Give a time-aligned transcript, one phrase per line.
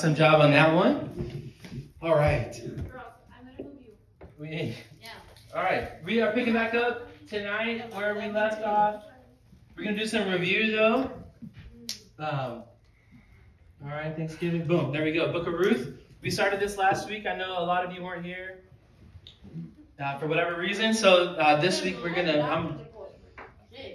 [0.00, 1.52] Awesome job on that one.
[2.00, 2.58] All right.
[2.58, 2.74] I'm
[3.44, 3.92] gonna move you.
[4.38, 5.10] We, Yeah.
[5.54, 6.02] all right.
[6.02, 9.04] We are picking back up tonight where we left off.
[9.76, 11.10] We're gonna do some review though.
[12.18, 12.62] Um,
[13.84, 14.66] all right, Thanksgiving.
[14.66, 14.90] Boom.
[14.90, 15.30] There we go.
[15.30, 15.98] Book of Ruth.
[16.22, 17.26] We started this last week.
[17.26, 18.60] I know a lot of you weren't here
[20.02, 20.94] uh, for whatever reason.
[20.94, 22.40] So uh, this week we're gonna.
[22.40, 22.80] I'm,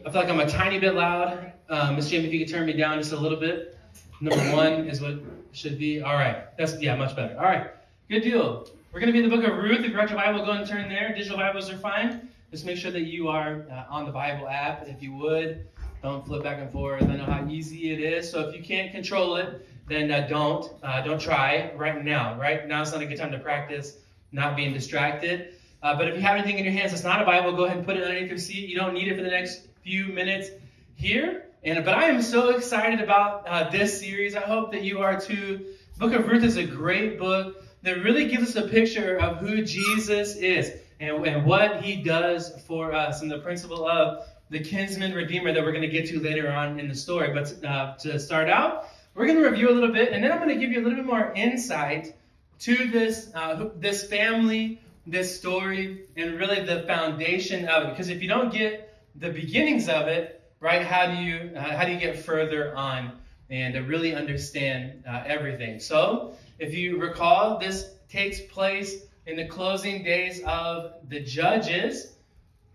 [0.05, 1.51] I feel like I'm a tiny bit loud.
[1.67, 3.75] Uh, Miss Jamie, if you could turn me down just a little bit.
[4.21, 5.15] Number one is what
[5.55, 6.01] should be.
[6.01, 6.55] All right.
[6.57, 7.37] That's yeah, much better.
[7.37, 7.71] All right.
[8.09, 8.67] Good deal.
[8.91, 9.79] We're going to be in the book of Ruth.
[9.79, 11.13] If you got your Bible, go and turn there.
[11.13, 12.29] Digital Bibles are fine.
[12.51, 14.87] Just make sure that you are uh, on the Bible app.
[14.87, 15.67] If you would,
[16.01, 17.03] don't flip back and forth.
[17.03, 18.29] I know how easy it is.
[18.29, 20.71] So if you can't control it, then uh, don't.
[20.83, 22.39] Uh, don't try right now.
[22.39, 23.97] Right now, it's not a good time to practice
[24.31, 25.55] not being distracted.
[25.81, 27.77] Uh, but if you have anything in your hands that's not a Bible, go ahead
[27.77, 28.69] and put it underneath your seat.
[28.69, 30.49] You don't need it for the next few minutes
[30.95, 31.44] here.
[31.65, 34.35] And but I am so excited about uh, this series.
[34.35, 35.65] I hope that you are too.
[35.97, 39.63] Book of Ruth is a great book that really gives us a picture of who
[39.63, 45.13] Jesus is and, and what he does for us and the principle of the kinsman
[45.13, 47.33] redeemer that we're going to get to later on in the story.
[47.33, 50.37] But uh, to start out, we're going to review a little bit, and then I'm
[50.37, 52.15] going to give you a little bit more insight
[52.59, 57.89] to this uh, this family, this story, and really the foundation of it.
[57.89, 61.85] Because if you don't get the beginnings of it, right, how do you uh, how
[61.85, 63.11] do you get further on
[63.49, 65.79] and to really understand uh, everything?
[65.79, 68.95] So if you recall, this takes place
[69.25, 72.13] in the closing days of the judges.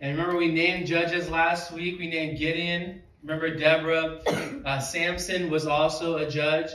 [0.01, 1.99] And remember, we named judges last week.
[1.99, 3.03] We named Gideon.
[3.23, 4.21] Remember, Deborah.
[4.65, 6.71] Uh, Samson was also a judge.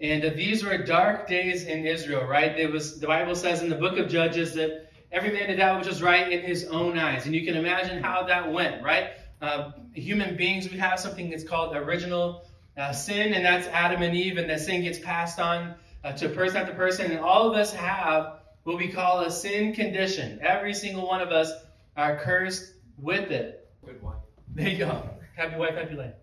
[0.00, 2.56] And uh, these were dark days in Israel, right?
[2.56, 5.78] There was the Bible says in the book of Judges that every man did that
[5.78, 7.26] which was right in his own eyes.
[7.26, 9.10] And you can imagine how that went, right?
[9.40, 12.44] Uh, human beings, we have something that's called original
[12.76, 16.28] uh, sin, and that's Adam and Eve, and that sin gets passed on uh, to
[16.28, 20.38] person after person, and all of us have what we call a sin condition.
[20.42, 21.52] Every single one of us
[21.96, 23.68] are cursed with it.
[23.84, 24.16] Good one.
[24.54, 25.08] There you go.
[25.36, 26.14] Happy wife, happy life.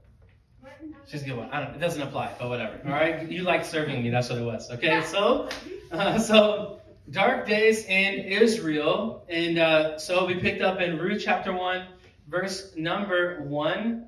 [1.08, 1.50] She's a good one.
[1.52, 1.76] I don't.
[1.76, 2.80] It doesn't apply, but whatever.
[2.86, 3.30] All right.
[3.30, 4.10] You like serving me.
[4.10, 4.72] That's what it was.
[4.72, 5.04] Okay.
[5.04, 5.50] So,
[5.92, 11.54] uh, so dark days in Israel, and uh, so we picked up in Ruth chapter
[11.54, 11.86] one,
[12.34, 14.08] verse number one.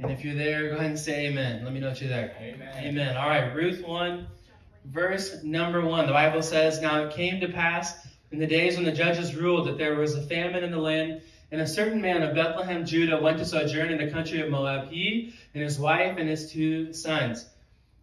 [0.00, 1.62] And if you're there, go ahead and say Amen.
[1.62, 2.34] Let me know that you're there.
[2.40, 2.84] Amen.
[2.84, 3.16] Amen.
[3.16, 3.54] All right.
[3.54, 4.26] Ruth one,
[4.86, 6.06] verse number one.
[6.06, 9.68] The Bible says, "Now it came to pass in the days when the judges ruled
[9.68, 11.20] that there was a famine in the land."
[11.52, 14.90] And a certain man of Bethlehem, Judah, went to sojourn in the country of Moab,
[14.90, 17.46] he and his wife and his two sons.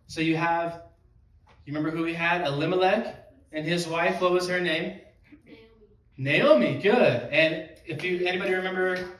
[0.07, 0.83] So you have,
[1.65, 2.45] you remember who we had?
[2.45, 4.21] Elimelech and his wife.
[4.21, 5.01] What was her name?
[6.17, 6.75] Naomi.
[6.75, 6.81] Naomi.
[6.81, 7.29] Good.
[7.31, 9.19] And if you anybody remember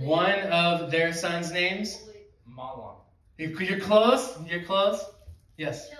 [0.00, 2.02] one of their sons' names?
[2.46, 2.96] Malon.
[3.38, 4.36] You- You're close.
[4.46, 5.04] You're close.
[5.56, 5.90] Yes.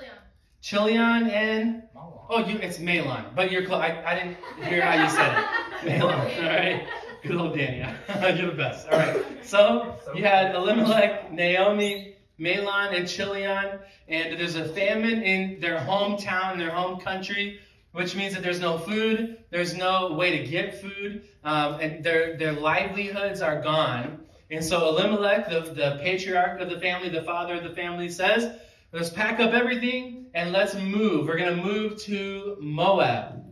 [0.62, 2.26] Chilion and Mahlon.
[2.28, 3.80] oh, you it's Mahlon, but you're close.
[3.80, 4.36] I, I didn't
[4.68, 5.38] hear how you said
[5.84, 5.98] it.
[5.98, 6.14] Malon.
[6.20, 6.86] All right.
[7.22, 7.78] Good old Danny.
[8.38, 8.88] You're the best.
[8.88, 9.22] All right.
[9.42, 13.78] So you had Elimelech, Naomi, Mahlon, and Chilion,
[14.08, 17.60] and there's a famine in their hometown, their home country,
[17.92, 22.36] which means that there's no food, there's no way to get food, um, and their
[22.36, 24.20] their livelihoods are gone.
[24.50, 28.56] And so Elimelech, the, the patriarch of the family, the father of the family, says,
[28.92, 31.26] "Let's pack up everything and let's move.
[31.26, 33.44] We're gonna move to Moab."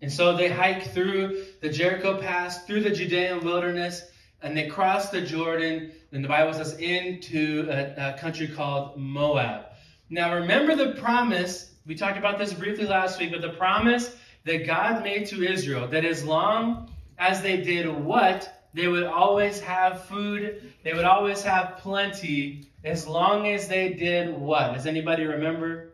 [0.00, 4.02] And so they hike through the Jericho Pass, through the Judean wilderness,
[4.42, 9.66] and they cross the Jordan, and the Bible says into a, a country called Moab.
[10.10, 14.66] Now remember the promise, we talked about this briefly last week, but the promise that
[14.66, 18.68] God made to Israel that as long as they did what?
[18.74, 24.36] They would always have food, they would always have plenty, as long as they did
[24.36, 24.74] what?
[24.74, 25.92] Does anybody remember?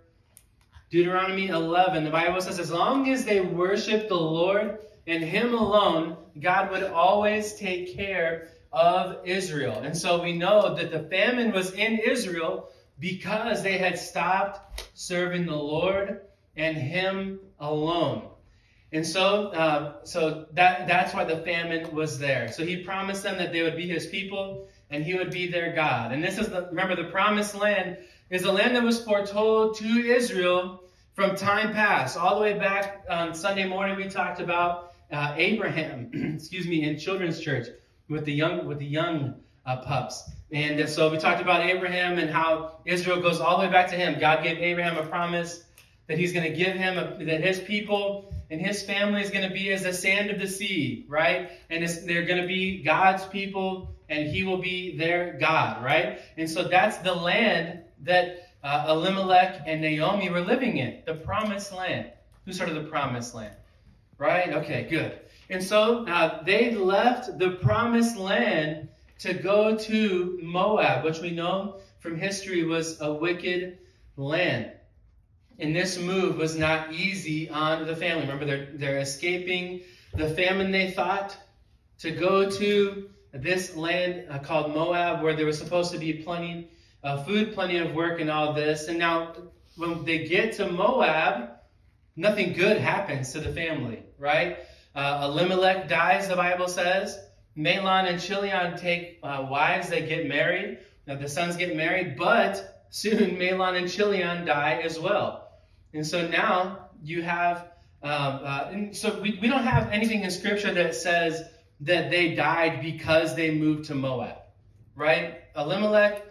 [0.90, 6.16] Deuteronomy 11, the Bible says, as long as they worship the Lord and Him alone,
[6.40, 9.80] God would always take care of Israel.
[9.80, 15.46] And so we know that the famine was in Israel because they had stopped serving
[15.46, 16.20] the Lord
[16.56, 18.28] and Him alone.
[18.90, 22.50] And so, uh, so that that's why the famine was there.
[22.50, 25.74] So He promised them that they would be His people and He would be their
[25.74, 26.12] God.
[26.12, 27.98] And this is the remember the promised land
[28.30, 30.82] is a land that was foretold to Israel
[31.14, 32.16] from time past.
[32.16, 36.98] All the way back on Sunday morning, we talked about uh, Abraham, excuse me, in
[36.98, 37.68] children's church
[38.08, 39.34] with the young with the young
[39.66, 40.30] uh, pups.
[40.50, 43.96] And so we talked about Abraham and how Israel goes all the way back to
[43.96, 44.18] him.
[44.18, 45.62] God gave Abraham a promise
[46.06, 49.46] that He's going to give him a, that His people and His family is going
[49.46, 51.50] to be as the sand of the sea, right?
[51.70, 56.20] And they're going to be God's people, and He will be their God, right?
[56.36, 61.74] And so that's the land that uh, Elimelech and Naomi were living in, the promised
[61.74, 62.10] land.
[62.44, 63.54] Who's heard of the promised land?
[64.16, 64.52] Right?
[64.52, 65.20] Okay, good.
[65.50, 71.76] And so uh, they left the promised land to go to Moab, which we know
[71.98, 73.78] from history was a wicked
[74.16, 74.72] land.
[75.58, 78.22] And this move was not easy on the family.
[78.22, 79.80] Remember, they're, they're escaping
[80.14, 81.36] the famine they thought
[81.98, 86.70] to go to this land uh, called Moab, where there was supposed to be plenty
[87.02, 88.86] of food, plenty of work, and all this.
[88.88, 89.34] And now,
[89.76, 91.50] when they get to Moab,
[92.14, 94.58] nothing good happens to the family, right?
[94.94, 97.18] Uh, Elimelech dies, the Bible says.
[97.58, 100.78] Mahlon and Chilion take uh, wives, they get married.
[101.06, 105.48] Now, the sons get married, but soon Mahlon and Chilion die as well.
[105.92, 107.66] And so now you have,
[108.02, 111.42] um, uh, so we, we don't have anything in Scripture that says
[111.80, 114.36] that they died because they moved to Moab,
[114.94, 115.40] right?
[115.56, 116.24] Elimelech,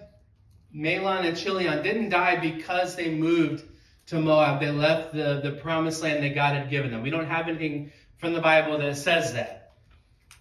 [0.73, 3.65] Mahlon, and Chilion didn't die because they moved
[4.07, 4.61] to Moab.
[4.61, 7.01] They left the, the promised land that God had given them.
[7.01, 9.66] We don't have anything from the Bible that says that.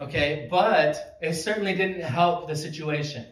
[0.00, 3.24] Okay, but it certainly didn't help the situation,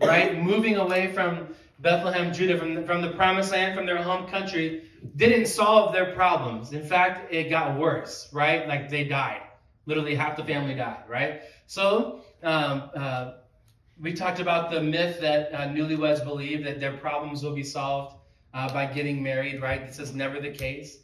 [0.00, 0.38] right?
[0.42, 1.48] Moving away from
[1.80, 4.84] Bethlehem, Judah, from the, from the promised land, from their home country,
[5.16, 6.72] didn't solve their problems.
[6.72, 8.68] In fact, it got worse, right?
[8.68, 9.42] Like they died.
[9.84, 11.42] Literally half the family died, right?
[11.66, 13.32] So, um, uh,
[14.00, 18.16] we talked about the myth that uh, newlyweds believe that their problems will be solved
[18.54, 19.86] uh, by getting married, right?
[19.86, 20.98] This is never the case.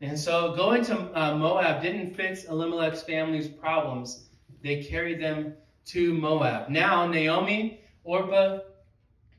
[0.00, 4.26] And so going to uh, Moab didn't fix Elimelech's family's problems.
[4.62, 5.54] They carried them
[5.86, 6.68] to Moab.
[6.68, 8.58] Now, Naomi, Orpah,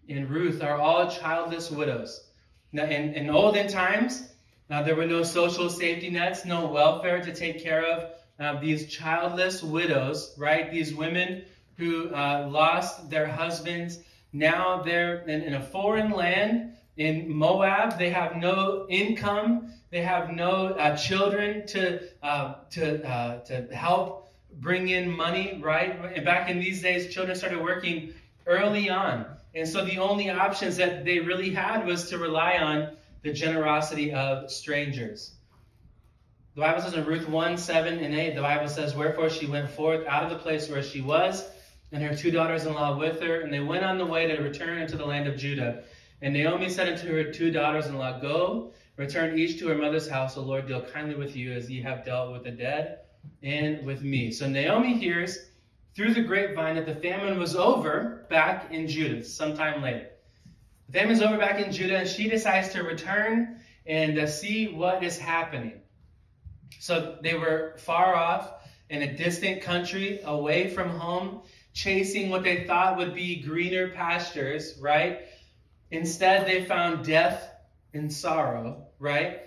[0.09, 2.27] and Ruth are all childless widows.
[2.71, 4.29] Now, in, in olden times,
[4.69, 8.87] now there were no social safety nets, no welfare to take care of uh, these
[8.87, 10.71] childless widows, right?
[10.71, 11.43] These women
[11.77, 13.99] who uh, lost their husbands.
[14.33, 17.97] Now they're in, in, a foreign land in Moab.
[17.97, 19.71] They have no income.
[19.89, 24.26] They have no uh, children to uh, to uh, to help
[24.59, 25.99] bring in money, right?
[26.15, 28.13] And back in these days, children started working
[28.45, 29.25] early on.
[29.55, 34.13] And so the only options that they really had was to rely on the generosity
[34.13, 35.33] of strangers.
[36.55, 39.69] The Bible says in Ruth 1 7 and 8, the Bible says, Wherefore she went
[39.69, 41.47] forth out of the place where she was,
[41.91, 44.41] and her two daughters in law with her, and they went on the way to
[44.41, 45.83] return into the land of Judah.
[46.21, 50.09] And Naomi said unto her two daughters in law, Go, return each to her mother's
[50.09, 50.33] house.
[50.33, 52.99] The Lord deal kindly with you as ye have dealt with the dead
[53.43, 54.31] and with me.
[54.31, 55.49] So Naomi hears
[55.95, 60.09] through the grapevine that the famine was over back in Judah sometime later.
[60.87, 65.03] The famine's over back in Judah, and she decides to return and uh, see what
[65.03, 65.81] is happening.
[66.79, 68.53] So they were far off
[68.89, 71.41] in a distant country, away from home,
[71.73, 75.21] chasing what they thought would be greener pastures, right?
[75.91, 77.49] Instead, they found death
[77.93, 79.41] and sorrow, right?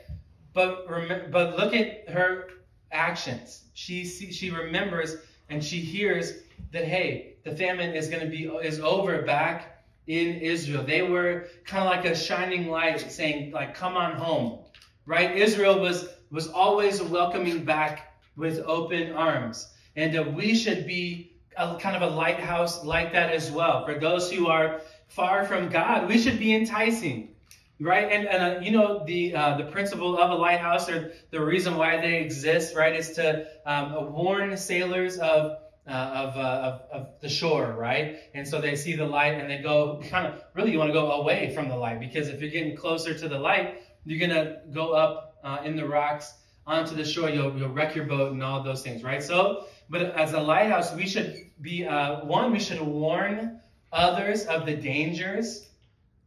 [0.53, 0.87] But
[1.31, 2.49] but look at her
[2.93, 3.65] actions.
[3.75, 5.17] She she remembers
[5.49, 6.35] and she hears
[6.73, 10.83] that hey, the famine is going to be is over back in Israel.
[10.83, 14.61] They were kind of like a shining light saying like come on home.
[15.07, 15.37] Right?
[15.37, 19.73] Israel was was always welcoming back with open arms.
[19.97, 23.85] And uh, we should be a, kind of a lighthouse like that as well.
[23.85, 27.35] For those who are far from God, we should be enticing
[27.81, 28.13] right?
[28.13, 31.77] And, and uh, you know the uh, the principle of a lighthouse or the reason
[31.77, 35.57] why they exist, right, is to um, warn sailors of.
[35.89, 38.19] Uh, of, uh, of, of the shore, right?
[38.33, 40.93] And so they see the light and they go kind of really you want to
[40.93, 44.59] go away from the light because if you're getting closer to the light, you're gonna
[44.73, 46.35] go up uh, in the rocks
[46.65, 47.29] onto the shore.
[47.29, 49.23] You'll, you'll wreck your boat and all those things, right?
[49.23, 52.53] So, but as a lighthouse, we should be uh, one.
[52.53, 53.61] We should warn
[53.93, 55.70] others of the dangers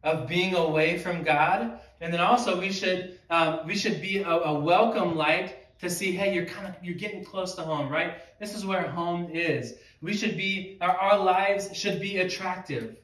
[0.04, 1.80] of being away from God.
[2.00, 6.12] And then also we should um, we should be a, a, welcome light to see,
[6.12, 8.38] hey, you're kind of you're getting close to home, right?
[8.38, 9.74] This is where home is.
[10.02, 12.96] We should be our, our lives should be attractive.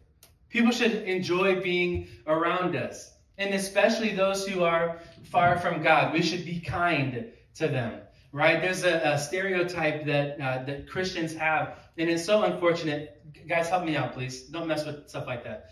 [0.50, 3.12] People should enjoy being around us.
[3.38, 6.12] And especially those who are far from God.
[6.12, 8.00] We should be kind to them.
[8.32, 8.60] Right?
[8.60, 13.16] There's a, a stereotype that uh, that Christians have, and it's so unfortunate.
[13.48, 14.42] Guys, help me out, please.
[14.42, 15.70] Don't mess with stuff like that.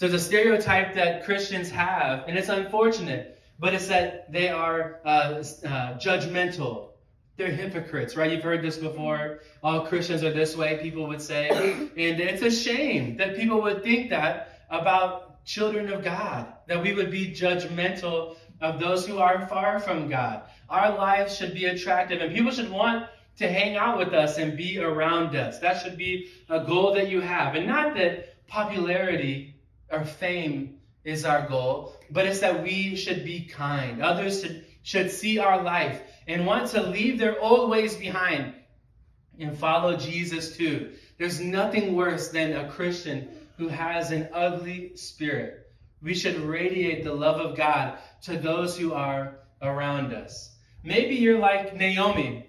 [0.00, 5.08] There's a stereotype that Christians have, and it's unfortunate, but it's that they are uh,
[5.08, 6.92] uh, judgmental.
[7.36, 8.32] They're hypocrites, right?
[8.32, 9.40] You've heard this before.
[9.62, 11.50] All Christians are this way, people would say.
[11.50, 16.94] And it's a shame that people would think that about children of God, that we
[16.94, 20.44] would be judgmental of those who are far from God.
[20.70, 24.56] Our lives should be attractive, and people should want to hang out with us and
[24.56, 25.58] be around us.
[25.58, 27.54] That should be a goal that you have.
[27.54, 29.49] And not that popularity
[29.90, 34.02] or fame is our goal, but it's that we should be kind.
[34.02, 38.54] Others should, should see our life and want to leave their old ways behind
[39.38, 40.92] and follow Jesus too.
[41.18, 45.70] There's nothing worse than a Christian who has an ugly spirit.
[46.02, 50.54] We should radiate the love of God to those who are around us.
[50.82, 52.46] Maybe you're like Naomi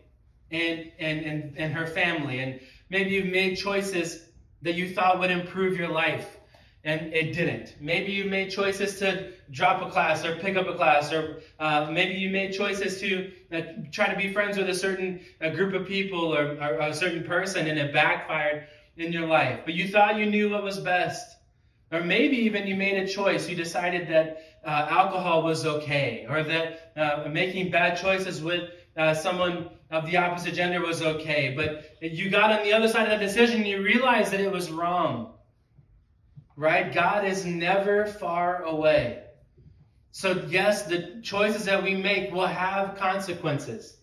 [0.51, 4.23] and, and, and, and her family, and maybe you've made choices
[4.61, 6.37] that you thought would improve your life
[6.83, 7.75] and it didn't.
[7.79, 11.89] Maybe you made choices to drop a class or pick up a class, or uh,
[11.91, 13.61] maybe you made choices to uh,
[13.91, 17.23] try to be friends with a certain a group of people or, or, a certain
[17.23, 19.59] person, and it backfired in your life.
[19.63, 21.37] But you thought you knew what was best.
[21.91, 23.49] Or maybe even you made a choice.
[23.49, 29.13] You decided that uh, alcohol was okay, or that uh, making bad choices with uh,
[29.13, 31.53] someone of the opposite gender was okay.
[31.55, 34.51] But you got on the other side of that decision and you realized that it
[34.51, 35.30] was wrong
[36.61, 36.93] right?
[36.93, 39.23] God is never far away.
[40.11, 43.97] So, yes, the choices that we make will have consequences.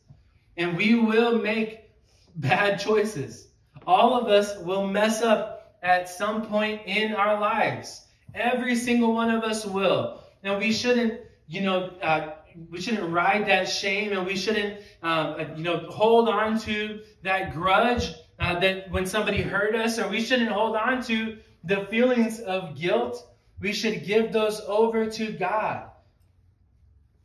[0.56, 1.92] And we will make
[2.34, 3.46] bad choices.
[3.86, 8.04] All of us will mess up at some point in our lives.
[8.34, 10.24] Every single one of us will.
[10.42, 12.32] And we shouldn't, you know, uh,
[12.70, 17.54] we shouldn't ride that shame and we shouldn't, um, you know, hold on to that
[17.54, 22.40] grudge uh, that when somebody hurt us, or we shouldn't hold on to the feelings
[22.40, 23.26] of guilt,
[23.60, 25.90] we should give those over to God.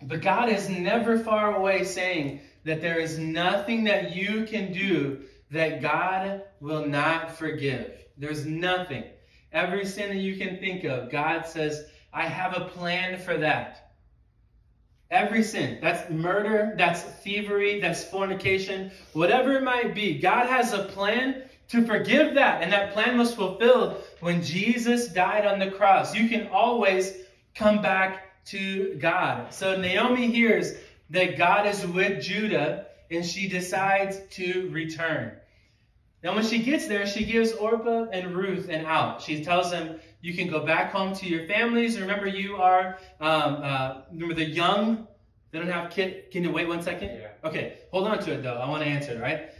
[0.02, 5.22] But God is never far away saying that there is nothing that you can do
[5.52, 8.06] that God will not forgive.
[8.18, 9.04] There's nothing.
[9.52, 13.94] Every sin that you can think of, God says, I have a plan for that.
[15.12, 15.78] Every sin.
[15.80, 20.18] That's murder, that's thievery, that's fornication, whatever it might be.
[20.18, 22.62] God has a plan to forgive that.
[22.62, 26.16] And that plan was fulfilled when Jesus died on the cross.
[26.16, 27.14] You can always
[27.56, 29.54] come back to God.
[29.54, 30.74] So Naomi hears
[31.10, 35.34] that God is with Judah and she decides to return.
[36.24, 39.22] Now, when she gets there, she gives Orpah and Ruth an out.
[39.22, 42.00] She tells them, You can go back home to your families.
[42.00, 45.06] Remember, you are, um, uh, remember the young,
[45.52, 46.16] they don't have kids.
[46.32, 47.10] Can you wait one second?
[47.10, 47.28] Yeah.
[47.44, 48.56] Okay, hold on to it though.
[48.56, 49.52] I want to answer it, right?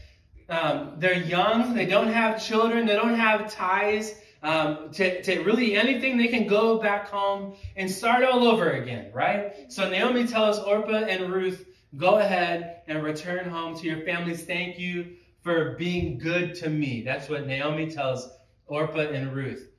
[0.50, 5.76] Um, they're young, they don't have children, they don't have ties um, to, to really
[5.76, 6.18] anything.
[6.18, 9.72] They can go back home and start all over again, right?
[9.72, 14.44] So Naomi tells Orpah and Ruth, go ahead and return home to your families.
[14.44, 17.04] Thank you for being good to me.
[17.04, 18.30] That's what Naomi tells
[18.68, 19.70] Orpah and Ruth.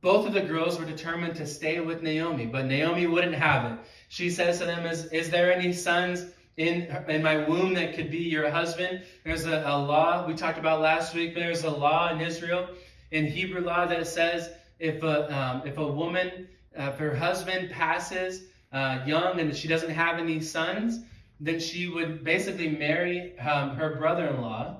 [0.00, 3.78] Both of the girls were determined to stay with Naomi, but Naomi wouldn't have it.
[4.08, 6.26] She says to them, Is, is there any sons
[6.56, 9.02] in, in my womb that could be your husband.
[9.24, 11.34] There's a, a law we talked about last week.
[11.34, 12.68] There's a law in Israel,
[13.10, 17.70] in Hebrew law, that says if a, um, if a woman, uh, if her husband
[17.70, 21.00] passes uh, young and she doesn't have any sons,
[21.40, 24.78] then she would basically marry um, her brother in law.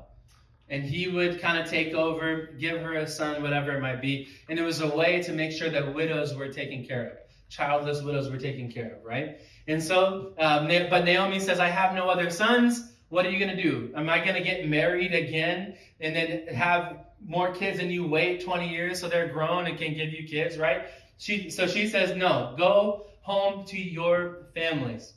[0.68, 4.28] And he would kind of take over, give her a son, whatever it might be.
[4.48, 7.12] And it was a way to make sure that widows were taken care of.
[7.50, 9.38] Childless widows were taken care of, right?
[9.66, 12.92] And so, um, but Naomi says, I have no other sons.
[13.08, 13.92] What are you going to do?
[13.94, 18.44] Am I going to get married again and then have more kids and you wait
[18.44, 20.86] 20 years so they're grown and can give you kids, right?
[21.18, 25.12] She, so she says, no, go home to your families.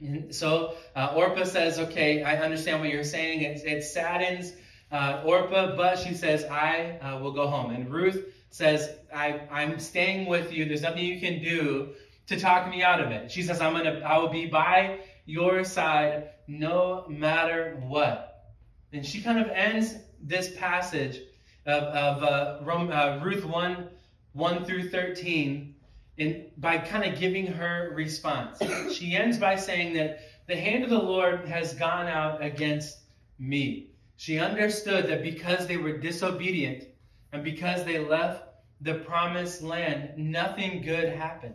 [0.00, 3.42] And so uh, Orpah says, okay, I understand what you're saying.
[3.42, 4.52] It, it saddens
[4.92, 7.72] uh, Orpah, but she says, I uh, will go home.
[7.72, 10.66] And Ruth says, I, I'm staying with you.
[10.66, 11.94] There's nothing you can do
[12.26, 13.30] to talk me out of it.
[13.30, 18.54] She says, I'm gonna, I will be by your side no matter what.
[18.92, 21.20] And she kind of ends this passage
[21.66, 23.88] of, of uh, Rome, uh, Ruth 1,
[24.32, 25.74] 1 through 13
[26.16, 28.60] in, by kind of giving her response.
[28.92, 32.98] She ends by saying that the hand of the Lord has gone out against
[33.38, 33.90] me.
[34.16, 36.84] She understood that because they were disobedient
[37.32, 38.44] and because they left
[38.80, 41.54] the promised land, nothing good happened.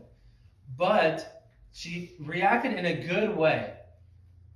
[0.77, 3.73] But she reacted in a good way.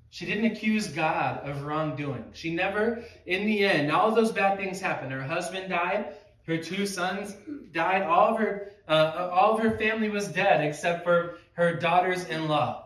[0.09, 2.25] She didn't accuse God of wrongdoing.
[2.33, 5.11] She never, in the end, all those bad things happened.
[5.11, 6.15] Her husband died.
[6.47, 7.35] Her two sons
[7.73, 8.03] died.
[8.03, 12.85] All of her, uh, all of her family was dead except for her daughters-in-law.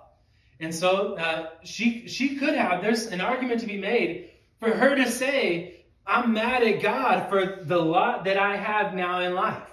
[0.59, 2.81] And so uh, she she could have.
[2.81, 7.63] There's an argument to be made for her to say, "I'm mad at God for
[7.63, 9.69] the lot that I have now in life."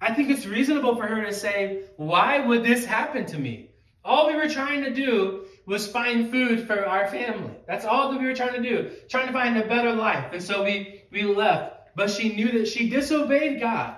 [0.00, 3.70] I think it's reasonable for her to say, Why would this happen to me?
[4.04, 7.54] All we were trying to do was find food for our family.
[7.66, 10.32] That's all that we were trying to do, trying to find a better life.
[10.32, 11.96] And so we, we left.
[11.96, 13.96] But she knew that she disobeyed God.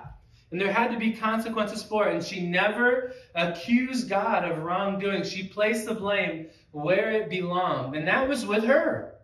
[0.51, 2.15] And there had to be consequences for it.
[2.15, 5.25] And she never accused God of wrongdoing.
[5.25, 7.95] She placed the blame where it belonged.
[7.95, 9.15] And that was with her.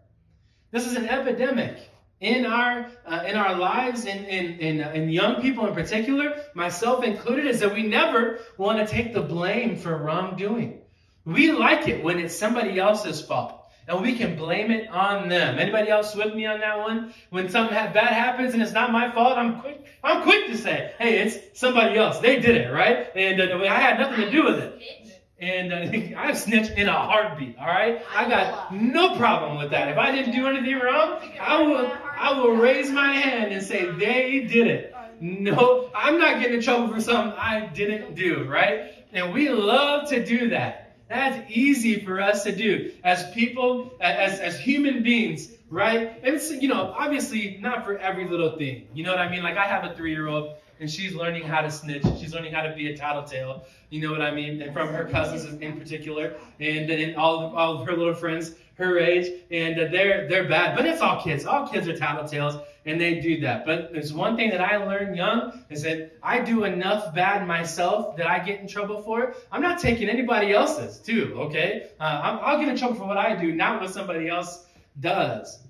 [0.71, 1.79] This is an epidemic
[2.25, 6.37] in our uh, in our lives, in in in, uh, in young people in particular,
[6.55, 10.81] myself included, is that we never want to take the blame for wrongdoing.
[11.25, 15.59] We like it when it's somebody else's fault and we can blame it on them.
[15.59, 17.13] Anybody else with me on that one?
[17.31, 19.85] When something bad happens and it's not my fault, I'm quick.
[20.03, 22.19] I'm quick to say, "Hey, it's somebody else.
[22.19, 23.09] They did it, right?
[23.15, 24.81] And uh, I had nothing to do with it."
[25.45, 27.59] And uh, I snitch in a heartbeat.
[27.59, 29.89] All right, I got no problem with that.
[29.89, 31.93] If I didn't do anything wrong, I will.
[32.17, 34.95] I will raise my hand and say they did it.
[35.21, 38.45] No, I'm not getting in trouble for something I didn't do.
[38.45, 38.93] Right?
[39.13, 40.85] And we love to do that.
[41.09, 46.19] That's easy for us to do as people, as, as human beings, right?
[46.23, 48.89] And it's, you know, obviously not for every little thing.
[48.95, 49.43] You know what I mean?
[49.43, 52.03] Like I have a three year old and she's learning how to snitch.
[52.19, 53.65] She's learning how to be a tattletale.
[53.95, 54.61] You know what I mean?
[54.61, 58.99] And from her cousins in particular, and, and all, all of her little friends her
[58.99, 60.77] age, and they're they're bad.
[60.77, 61.47] But it's all kids.
[61.47, 63.65] All kids are tattletales and they do that.
[63.65, 68.17] But there's one thing that I learned young is that I do enough bad myself
[68.17, 69.35] that I get in trouble for.
[69.51, 71.91] I'm not taking anybody else's too, okay?
[72.01, 74.67] Uh, I'll get in trouble for what I do, not what somebody else
[75.01, 75.61] does.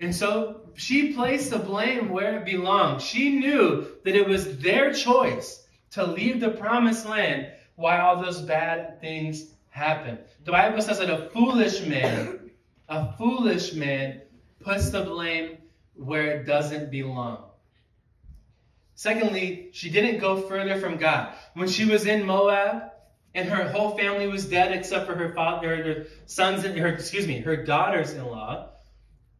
[0.00, 3.00] And so she placed the blame where it belonged.
[3.00, 7.48] She knew that it was their choice to leave the promised land
[7.80, 10.18] while all those bad things happen.
[10.44, 12.50] The Bible says that a foolish man,
[12.88, 14.20] a foolish man
[14.60, 15.56] puts the blame
[15.94, 17.44] where it doesn't belong.
[18.94, 21.32] Secondly, she didn't go further from God.
[21.54, 22.90] When she was in Moab
[23.34, 27.26] and her whole family was dead except for her father, her sons, and her excuse
[27.26, 28.68] me, her daughters-in-law.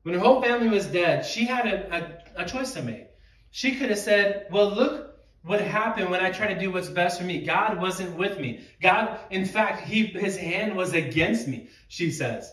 [0.02, 3.08] When her whole family was dead, she had a, a, a choice to make.
[3.50, 5.09] She could have said, "Well, look
[5.42, 7.44] what happened when I tried to do what's best for me.
[7.44, 8.60] God wasn't with me.
[8.82, 12.52] God, in fact, he, his hand was against me." She says.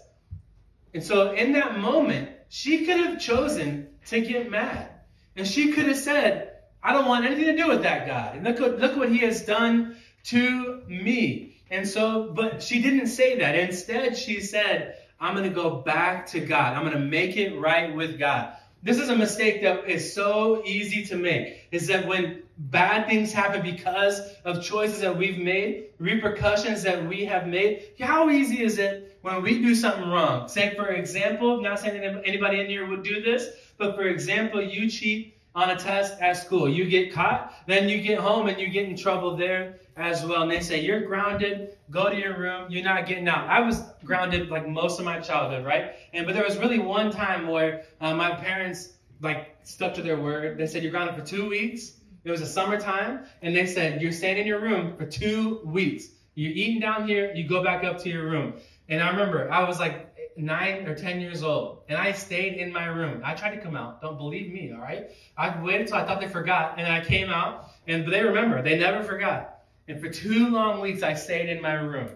[0.94, 4.90] And so, in that moment, she could have chosen to get mad.
[5.36, 8.36] And she could have said, I don't want anything to do with that God.
[8.36, 11.62] And look look what he has done to me.
[11.70, 13.56] And so, but she didn't say that.
[13.56, 16.74] Instead, she said, I'm going to go back to God.
[16.74, 18.54] I'm going to make it right with God.
[18.84, 21.68] This is a mistake that is so easy to make.
[21.72, 27.26] Is that when bad things happen because of choices that we've made, repercussions that we
[27.26, 30.48] have made, how easy is it when we do something wrong?
[30.48, 34.62] Say, for example, I'm not saying anybody in here would do this, but for example,
[34.62, 36.70] you cheat on a test at school.
[36.70, 40.44] You get caught, then you get home and you get in trouble there as well.
[40.44, 43.50] And they say, You're grounded, go to your room, you're not getting out.
[43.50, 45.96] I was grounded like most of my childhood, right?
[46.14, 50.20] And but there was really one time where uh, my parents like stuck to their
[50.20, 50.58] word.
[50.58, 51.94] They said, You're grounded for two weeks.
[52.24, 56.08] It was a summertime, and they said, You're staying in your room for two weeks.
[56.36, 58.54] You're eating down here, you go back up to your room.
[58.90, 62.72] And I remember I was like nine or ten years old, and I stayed in
[62.72, 63.22] my room.
[63.24, 64.02] I tried to come out.
[64.02, 65.10] Don't believe me, all right?
[65.38, 68.62] I waited until I thought they forgot, and I came out, and but they remember.
[68.62, 69.60] They never forgot.
[69.88, 72.10] And for two long weeks, I stayed in my room.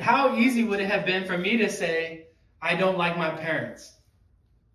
[0.00, 2.26] How easy would it have been for me to say,
[2.60, 3.94] I don't like my parents?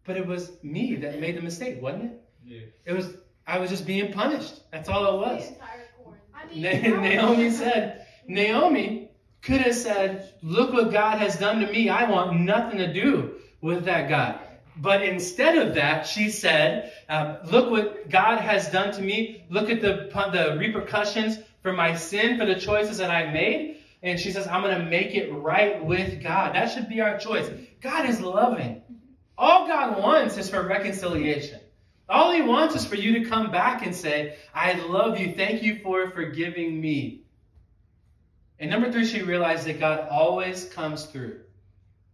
[0.06, 2.22] But it was me that made the mistake, wasn't it?
[2.46, 2.62] Yeah.
[2.86, 3.14] It was.
[3.46, 4.62] I was just being punished.
[4.72, 5.52] That's all it was.
[6.54, 9.10] Naomi said, Naomi
[9.42, 11.90] could have said, Look what God has done to me.
[11.90, 14.40] I want nothing to do with that God.
[14.76, 19.46] But instead of that, she said, um, Look what God has done to me.
[19.50, 23.78] Look at the, the repercussions for my sin, for the choices that I made.
[24.02, 26.56] And she says, I'm going to make it right with God.
[26.56, 27.50] That should be our choice.
[27.82, 28.82] God is loving.
[29.38, 31.60] All God wants is for reconciliation.
[32.14, 35.34] All He wants is for you to come back and say, I love you.
[35.34, 37.24] Thank you for forgiving me.
[38.60, 41.40] And number three, she realized that God always comes through.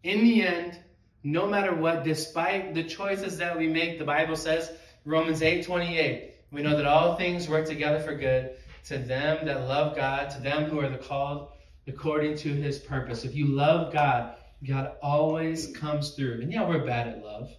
[0.02, 0.80] In the end,
[1.22, 4.72] no matter what, despite the choices that we make, the Bible says,
[5.04, 8.52] Romans 8 28, we know that all things work together for good
[8.86, 11.50] to them that love God, to them who are the called
[11.88, 13.26] according to his purpose.
[13.26, 14.36] If you love God,
[14.66, 16.40] God always comes through.
[16.42, 17.52] And yeah, we're bad at love,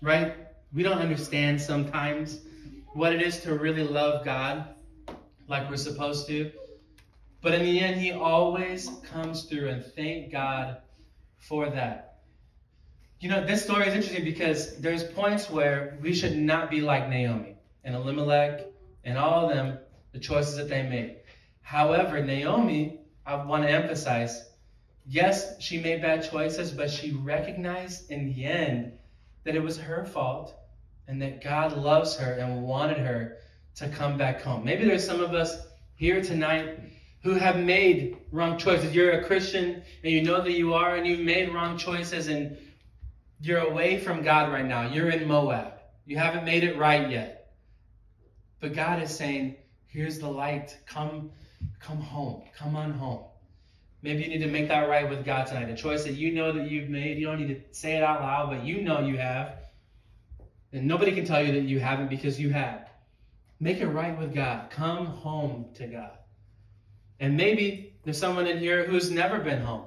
[0.00, 0.34] right?
[0.74, 2.40] We don't understand sometimes
[2.94, 4.74] what it is to really love God
[5.46, 6.50] like we're supposed to.
[7.42, 10.78] But in the end, he always comes through, and thank God
[11.38, 12.20] for that.
[13.20, 17.08] You know, this story is interesting because there's points where we should not be like
[17.08, 18.66] Naomi and Elimelech
[19.04, 19.78] and all of them,
[20.12, 21.18] the choices that they made.
[21.60, 24.50] However, Naomi, I want to emphasize,
[25.06, 28.92] yes, she made bad choices, but she recognized in the end
[29.44, 30.54] that it was her fault
[31.08, 33.38] and that God loves her and wanted her
[33.76, 34.64] to come back home.
[34.64, 35.56] Maybe there's some of us
[35.96, 36.78] here tonight
[37.22, 38.94] who have made wrong choices.
[38.94, 42.56] You're a Christian and you know that you are, and you've made wrong choices, and
[43.40, 44.88] you're away from God right now.
[44.88, 45.74] You're in Moab.
[46.06, 47.52] You haven't made it right yet.
[48.60, 50.76] But God is saying, here's the light.
[50.86, 51.30] Come,
[51.80, 52.42] come home.
[52.56, 53.24] Come on home.
[54.02, 55.68] Maybe you need to make that right with God tonight.
[55.68, 57.18] A choice that you know that you've made.
[57.18, 59.61] You don't need to say it out loud, but you know you have.
[60.72, 62.88] And nobody can tell you that you haven't because you have.
[63.60, 64.70] Make it right with God.
[64.70, 66.12] Come home to God.
[67.20, 69.86] And maybe there's someone in here who's never been home.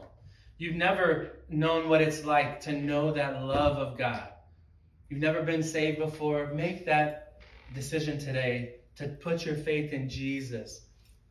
[0.58, 4.30] You've never known what it's like to know that love of God.
[5.10, 6.54] You've never been saved before.
[6.54, 7.42] Make that
[7.74, 10.86] decision today to put your faith in Jesus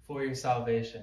[0.07, 1.03] for your salvation.